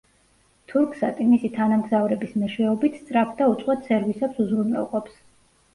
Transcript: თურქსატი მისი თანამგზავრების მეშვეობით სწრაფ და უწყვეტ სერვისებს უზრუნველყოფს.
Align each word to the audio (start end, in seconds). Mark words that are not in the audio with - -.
თურქსატი 0.71 1.27
მისი 1.33 1.51
თანამგზავრების 1.57 2.33
მეშვეობით 2.45 2.99
სწრაფ 3.03 3.37
და 3.43 3.53
უწყვეტ 3.55 3.87
სერვისებს 3.93 4.45
უზრუნველყოფს. 4.47 5.25